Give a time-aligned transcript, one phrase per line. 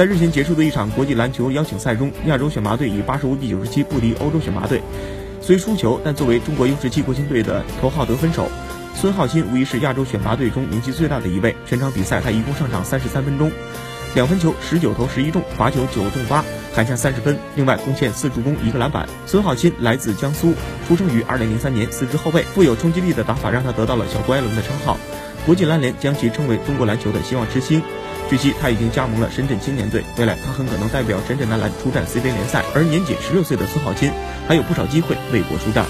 [0.00, 4.80] 在日前结束的一场国际篮球邀请赛中，亚洲选拔队以八十五比九十七不敌欧洲选拔队。
[5.42, 8.48] 虽输球，但作为中国 U 十七国青队的头号得分手，
[8.94, 11.54] 孙浩钦无疑是亚洲选拔队中名气最大的一位。
[11.66, 13.52] 全场比赛他一共上场三十三分钟，
[14.14, 16.42] 两分球十九投十一中，罚球九中八，
[16.74, 19.06] 砍下三十分，另外贡献四助攻一个篮板。
[19.26, 20.54] 孙浩钦来自江苏，
[20.88, 24.96] 出生于二零零三年，四支后卫，富有冲击力的打法让他得到了“小乖伦”的称号。
[25.46, 27.82] 国际篮联将其称为中国篮球的希望之星。
[28.28, 32.62] 据悉，他已经加盟了深圳青年队，未来他很可能代表深圳男篮出战 CBA 联赛。
[32.74, 34.12] 而年仅十六岁的孙浩钦，
[34.46, 35.84] 还有不少机会为国出战。